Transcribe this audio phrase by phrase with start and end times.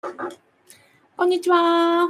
[0.00, 2.08] こんにちは。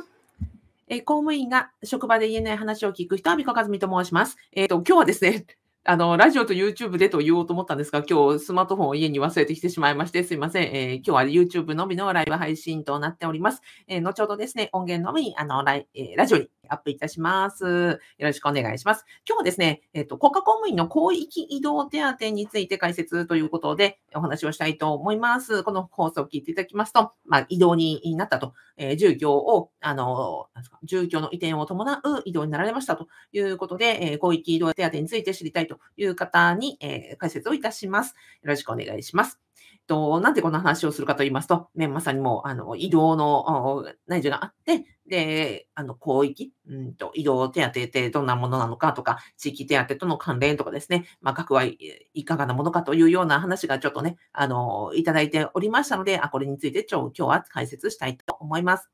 [0.88, 4.36] え公務員が職場で言えない話を聞く人は、美子和美と申します。
[4.52, 5.46] えっ、と、今日はですね、
[5.84, 10.64] あの、ラジオと YouTube でと言おうと思ったんですが、今日スマートフォンを家に忘れてきてしまいまして、すいません。
[10.64, 13.62] えー今日は YouTube のみのライブ配信となっております。
[13.86, 17.64] えー後ほどですね、音源のみ、あの、ライえーラジオにアップいたします。
[17.64, 19.04] よろしくお願いします。
[19.26, 25.62] 今日はですね、えっ、と、国家公務員の広域移動手当について解説ということで、お話をしたいと思います。
[25.62, 30.46] この放送を聞いていただきますと、まあ、移動になったと、えー住居を、あの、
[30.84, 38.14] 住居の移転を伴う移動になられましたということで、えー広域移動手当について知りたいという方に、えー解説をいたします。
[38.42, 39.47] よろしくお願いします。
[39.88, 51.78] と、なんでこんな話をするかと言いますと、ね、まさにもう、あの、移動の内需があって、で、あの、広域、うんと、移動手当ってどんなものなのかとか、地域手当との関連とかですね、まあ、額はい
[52.14, 58.90] いかがなものかというような話がちょっとね、あの、いただいておりましたので、あ、これについてちょ今日は解説したいと思います。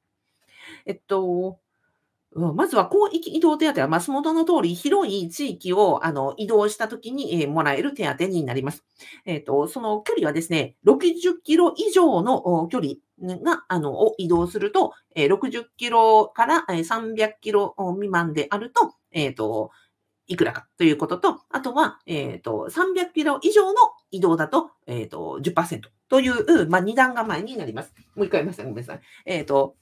[0.86, 1.58] えっと、
[2.34, 8.84] うんまずは広域移動手当は、まあ、その通り、広い地域をあの移動したときに、えーもらえる手当になります。
[9.24, 12.94] えっと、その距離はですね、60キロ以上の距離
[13.42, 19.70] が、あの、を移動すると、えー60キロからえー300キロ未満であると、えっと、
[20.26, 23.74] いくらかということと、あとは、えっと、300キロ以上の
[24.10, 27.94] 移動だと、えっと、10%という、まあ、二段構えになります。
[28.16, 28.64] もう一回言いますね。
[28.64, 29.00] ごめんなさい。
[29.26, 29.76] えっと、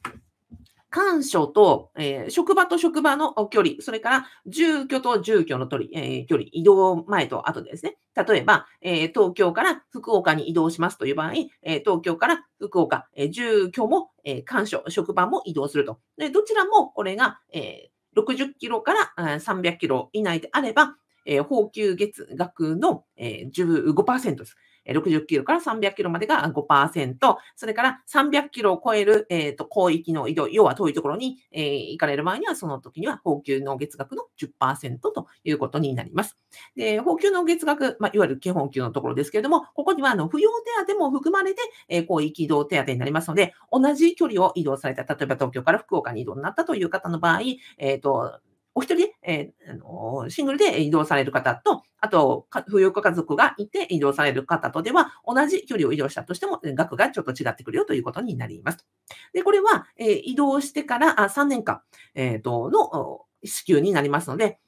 [0.92, 7.96] 官所と、えー職場と職場の距離、それから住居と住居の距離、えー距離、移動前と後でですね。
[8.14, 15.98] 例えば、えー東京から福岡に移動しますという場合、え東京から福岡、え住居も、えー官所、職場も移動すると。
[16.18, 24.56] でどちらもこれが、えー60キロから300キロ以内であれば、えー報給月額の、えー15%です。
[24.86, 36.36] 60キロから300キロまでが5%、それから300キロを超える、えーと広域の移動、要は遠いところに、えー行かれる場合には、その時には報給の月額の10%ということになります。
[36.76, 40.50] で、報給の月額、まあ、いわゆる基本給のところですけれども、ここにはあの扶養
[40.86, 47.40] 手当も含まれて、えー広域移動手当になりますので、同じ距離を移動された、例えば東京から福岡に移動になったという方の場合、
[47.78, 48.40] えっ、と、
[48.74, 58.86] お一人、えーあのシングルで移動される方と、あと、扶養家族がいて移動される方とでは、同じ距離を移動したとしても、額がちょっと違ってくるよということになります。
[59.34, 61.82] で、これは、えー移動してからあ3年間、
[62.14, 64.58] えーとの支給になりますので、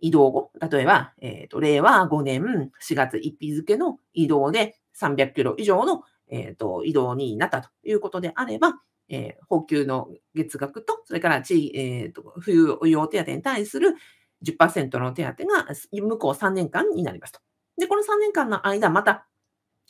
[0.00, 13.94] 移動後、例えば、えーと令和5年4月1日付の移動で300キロ以上の、えーと移動になったということであれば、えー報給の月額と、それから地、えーと扶養手当に対する
[14.42, 17.40] 10%の手当が向こう3年間になりますと。
[17.78, 19.26] で、この3年間の間、また、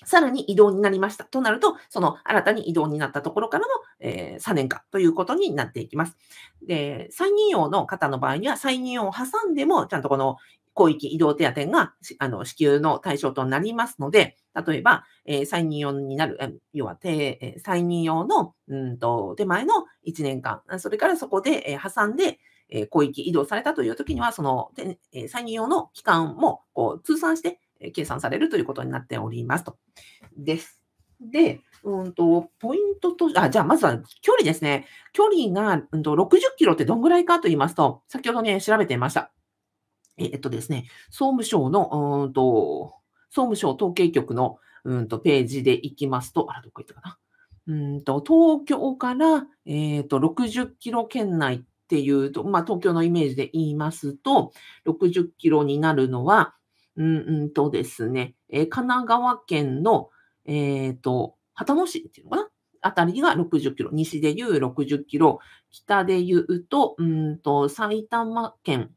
[0.05, 3.69] さらに移動になりましたとなると、その新たに移動になったところからの、
[4.01, 6.17] えー3年間ということになっていきます。
[6.67, 10.37] で、再任用の方の場合には、再任用を挟んでも、ちゃんとこの
[10.81, 14.37] 広域移動手当があの支給の対象となりますので、
[14.67, 19.75] 例えば、えー再任用になる、要は、え再任用のうんと手前の
[20.07, 22.39] 1年間、それからそこで、え挟んで、
[22.71, 24.71] え広域移動されたというときには、その、
[25.13, 27.61] え再任用の期間もこう通算して
[27.93, 29.77] 計算されるということになっておりますと。
[30.37, 30.81] です。
[31.21, 34.87] で、うんと、ポイントと、あ、じゃあまずは距離ですね。
[35.13, 39.31] 距離が、うんと、60キロってどんぐらいかと言いますと、先ほどね、調べてみました。
[40.25, 42.95] えっとですね、総務省の、うんと、
[43.31, 47.19] 総務省統計局の、うんと、ページで行きますと、あら、どこ行ったかな。
[47.67, 54.53] うんと、東京から、えっと、60キロ圏内っていうと、まあ、東京のイメージで言いますと、
[54.87, 56.55] 60キロになるのは、
[56.97, 60.11] うんうんとですね、えー神奈川県の、
[60.45, 62.49] えっと、秦野市っていうのかな
[62.83, 68.91] あたりが60キロ、西でいう60キロ、北で言うと、うんと、埼玉県、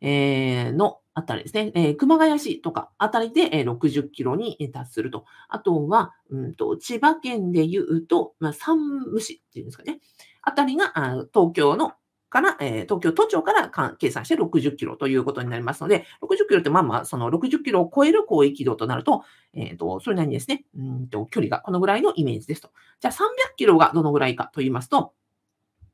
[0.00, 5.24] えのあたりですね、え熊谷市とかあたりでえ60キロに達すると。
[5.48, 10.00] あとは、うんと、千葉県で言うと、まあ、山武市っていうんですかね、
[10.42, 10.92] あたりが
[11.32, 11.92] 東京の
[12.30, 22.70] から、え東京都庁から計算して60キロということになりますので、60キロってまあまあ、その60キロを超える広域移動となると、えっ、と、それなりにですね、うんと、距離がこのぐらいのイメージですと。
[23.00, 23.16] じゃあ300
[23.56, 25.12] キロがどのぐらいかと言いますと、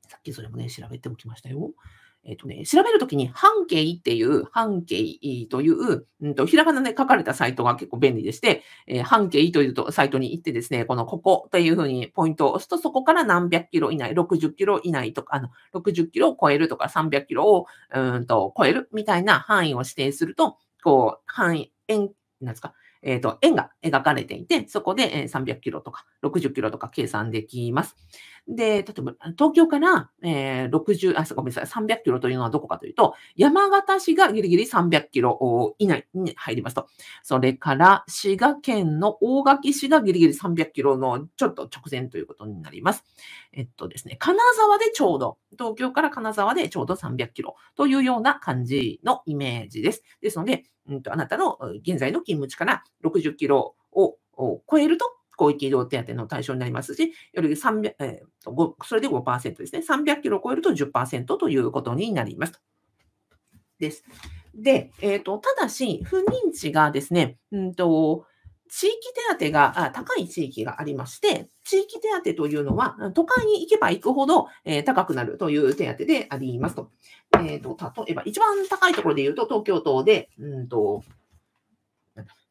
[0.08, 1.72] さっきそれもね、調べておきましたよ。
[2.28, 4.96] えっ、とね、調べるときに半径っていう、半径
[5.48, 27.96] という、うんと、ひらがなで書かれたサイトが結構便利でして、えー半径というとサイトに行ってですね、このここというふうにポイントを押すと、そこから何百キロ以内、60キロ以内とか、あの、60キロを超えるとか、300キロをうんと超えるみたいな範囲を指定すると、こう、範囲、円、なんですか、えっ、と、円が描かれていて、そこで300キロとか60キロとか計算できます。
[28.48, 36.86] で、例えば、東京から、えー60、あ、ごめんなさい、300キロというのはどこかというと、山形市がギリギリ300キロ以内に入りますと。
[37.22, 43.04] それから、滋賀県の大垣市がギリギリ300キロのちょっと直前ということになります。
[43.52, 50.02] えっとですね、金沢でちょうど、東京から金沢でちょうど300キロというような感じのイメージです。
[50.20, 55.04] ですので、うんとあなたの現在の勤務地から60キロを超えると、
[55.38, 59.80] 広域移動手当の対象になりますし、より300、えーとごそれで5%ですね。
[59.80, 62.62] 300キロを超えると10%ということになります。
[63.78, 64.04] です。
[64.54, 68.26] で、えっ、と、ただし、不妊地がですね、うんと、
[68.68, 68.96] 地域
[69.38, 76.90] 手当が高い地域がありまして、地域手当というのは、都会に行けば行くほど、え高くなるという手当でありますと。
[77.40, 77.76] えっ、と、
[78.06, 81.02] 例えば、一番高いところで言うと、東京都で、うんと、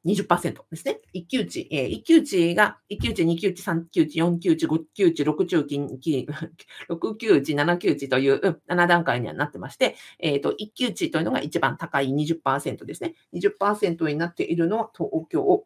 [0.06, 1.00] 20%ですね。
[1.14, 6.28] 一級地、えー一級地が、一級地、二級地、三級地、四級地、五級地、六級地、き
[6.88, 13.16] 六級地、七級地といううん7段階にはなってまして、えっ、と、一級地というのが一番高い20%ですね。
[13.34, 15.66] 20%になっているのは東京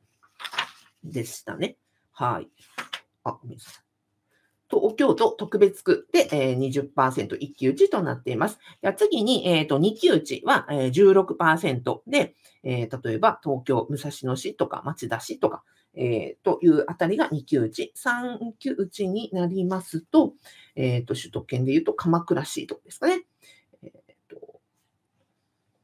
[1.04, 1.78] でしたね。
[2.12, 2.50] はい。
[3.24, 3.90] あ、ごめんなさい。
[4.70, 8.60] 東京都特別区で、えー、20%一級地となっています。
[8.98, 15.64] 次に、えっ、と、二級地は、えー、16%で、えー例えば東京、武蔵野市とか町田市とか、
[15.96, 17.92] えーというあたりが2級地。
[17.98, 20.34] 3級地になりますと、
[20.76, 23.24] えっ、と、首都圏で言うと鎌倉市とかですかね。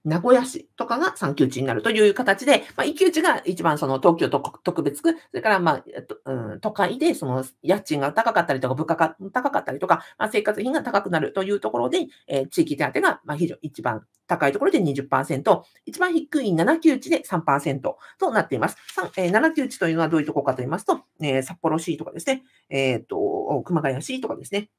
[0.05, 5.83] 名古屋市とかが3級地になるという形で、まあ、1級地が一番その東京都特別区、それからまあ、
[6.25, 18.77] うん、都会でその家賃が高かったりとか、物価が高かったりとか、まあ、生活費が高くなるというところで、えー地域手当がまあ非常に一番高いところで20%、一番低い7級地で3%となっています。
[18.93, 24.69] さんえー7級地というのはどういうところかと言いますと、えー札幌市とかですね、えっ、と、熊谷市とかですね、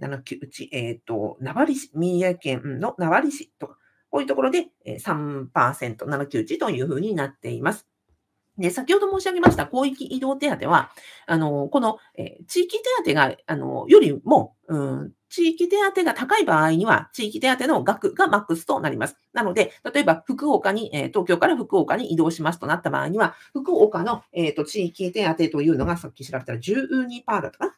[0.00, 3.76] 7級地、えっ、と、名張市、三重県の名張市とか、
[4.10, 5.50] こういうところで3%、
[6.06, 7.86] 7級地というふうになっています。
[8.58, 10.90] で、先ほど申し上げました広域移動手当は、
[11.26, 11.98] あの、この、
[12.48, 19.16] 地域手当が、あの、よりも、うん、地域手当が高い場合には、地域手当の額がマックスとなります。
[19.34, 27.76] なので、例えば福岡に、東京から福岡に移動しますとなった場合には、福岡の、えーと地域手当というのが、さっき調べたら12%だったかな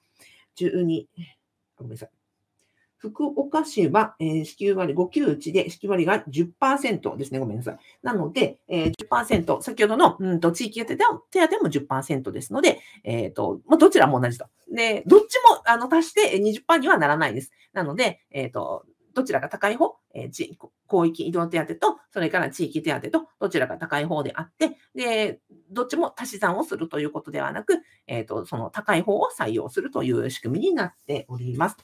[0.56, 1.06] ?12、
[1.76, 2.17] ごめんなさい。
[2.98, 7.38] 福岡市は、えー支給割5級地で支給割が10%ですね。
[7.38, 7.78] ごめんなさい。
[8.02, 14.46] なので、えー10%、先ほどの、うん、と地域手当手当も10%ですので、えっ、と、まあ、どちらも同じと。
[14.72, 17.52] で、どっちもあの足して20%にはならないです。
[17.72, 18.84] なので、えっ、と、
[19.14, 20.58] どちらが高い方、えー地
[20.90, 25.40] 広域移動手当と、それから地域手当と、どちらが高い方であって、で、
[25.70, 31.76] どっちも足し算をするということではなく、えっ、と、その高い方を採用するという仕組みになっております。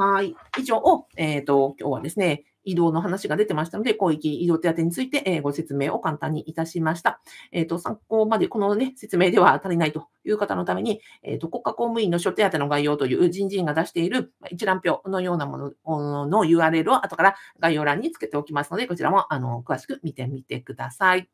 [0.00, 0.36] はい。
[0.56, 7.20] 以上を、えっ、と、今日はですね、移動の話が出てましたので、広域移動手当について、えご説明を簡単にいたしました。
[7.50, 21.28] えっ、と、参考までこのね、説明では足りないという方のために、えっ、と、国家公務員の諸手当の概要という人事院が出している一覧表のようなものの URL を後から概要欄につけておきますので、こちらも、あの、詳しく見てみてください。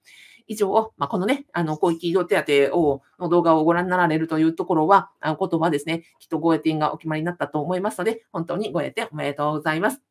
[0.47, 10.03] 以上、まあ、このね、あの、広域移動手当を、の動画をご覧になられるというところは、あのことはですね、きっとご栄転がお決まりになったと思いますので、本当にご栄転おめでとうございます。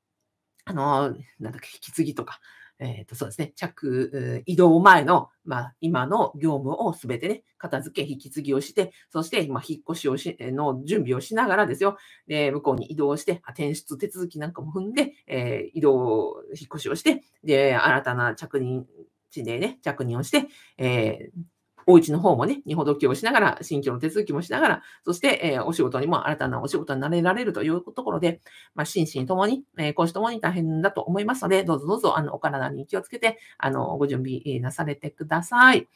[0.65, 2.39] あの、なんだっけ、引き継ぎとか、
[2.79, 11.97] えっ、と、そうですね、着、移動前の、まあ、今の業務をすべてね、片付け、引き継ぎをして、そして、まあ、引っ越しをし、の準備をしながらですよ、
[12.27, 18.87] で、向こうに移動して、転出手続きなんかも踏んで、えー移動、引っ越しをして、で、新たな着任
[19.33, 20.47] 地でね、着任をして、
[20.77, 21.43] えー
[21.85, 28.41] お家の方もね、荷ほどきをしながら、新居の手続きもしながら、そして、えーお仕事にも新たなお仕事になれられるというところで、
[28.75, 35.87] まあ、心身ともに、えー、講師ともに大変だと思いますので、どうぞどうぞ、あの、お体に気をつけて、あの、ご準備なされてください。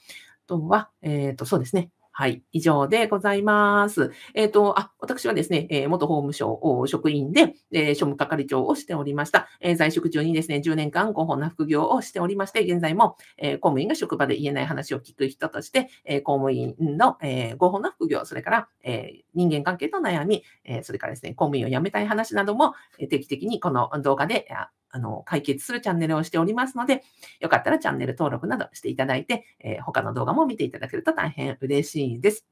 [0.45, 1.89] あとは、えっ、と、そうですね。
[2.19, 2.41] はい。
[2.51, 4.11] 以上でございます。
[4.33, 9.47] えっ、と、あ、私はですね、えー元法務省職員で、えー庶務係長をしておりました。
[9.61, 24.47] え在職中にですね、10年間合法な副業をしておりまして、現在も、え公務員が職場で言えない話を聞く人として、え公務員の、え合法な副業、それから、え人間関係と悩み、えそれからですね、公務員を辞めたい話なども、え定期的にこの動画で、
[24.89, 27.03] あの、解決するチャンネルをしておりますので、
[27.39, 32.45] よかったらチャンネル登録などしていただいて、えー他の動画も見ていただけると大変嬉しいです。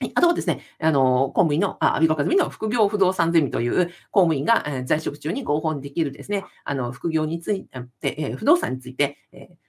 [0.00, 7.66] はいあとはですね、あの、公務員の、あ、アビコカズミの副業不動産ゼミという公務員が、えー在職中に合法にできるですね、あの、副業につい
[8.00, 9.61] て、えー不動産について、えー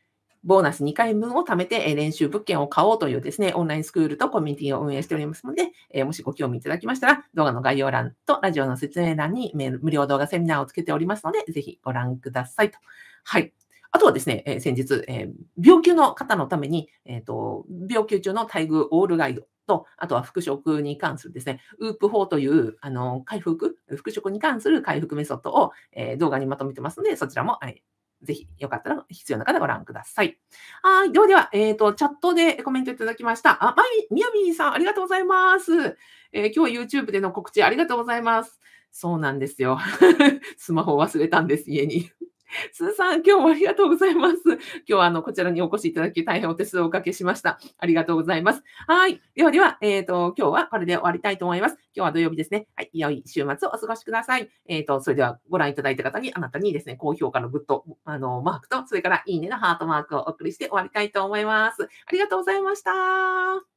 [0.43, 12.77] ボーナス2回分を貯めて、練習物件を買おうというですね、オンラインスクールとコミュニティを運営しておりますので、えもしご興味いただきましたら、動画の概要欄とラジオの説明欄に無料動画セミナーをつけておりますので、ぜひご覧くださいと。
[13.23, 13.53] はい。
[13.91, 15.31] あとはですね、え先日、え
[15.62, 27.83] 病気の方のために、えーと、病気中の待遇オールガイドと、あとは復職に関するですね、ウープ法というあの回復、復職に関する回復メソッドを、え動画にまとめてますので、そちらも、はい、
[28.24, 30.38] ぜひ、よかったら必要な方ご覧ください。
[30.82, 31.12] はい。
[31.12, 33.63] ではでは、えっ、ー、と、チャットでコメントいただきました。
[33.63, 35.98] あ、まい、みやみさん、ありがとうございます。
[36.32, 38.60] えー、今日 YouTube での告知ありがとうございます。
[38.92, 39.80] そうなんですよ。
[40.58, 42.12] スマホ忘れたんです、家に。
[42.71, 44.35] スーさん、今日もありがとうございます。
[44.45, 47.59] 今日はあのこちらにお越しいただき、大変お手数をおかけしました。
[47.77, 48.63] ありがとうございます。
[48.88, 49.21] はい。
[49.35, 51.77] ではでは、えっ、ー、と、今日はこれで終わりたいと思います。
[51.95, 52.67] 今日は土曜日ですね。
[52.75, 52.89] はい。
[52.93, 54.50] 良い週末をお過ごしください。
[54.67, 61.83] えっ、ー、と、それではご覧いただいた方に、あなたにですね、高評価のグッド、あの、マークと、それからいいねのハートマークをお送りして終わりたいと思います。
[61.83, 63.73] ありがとうございました。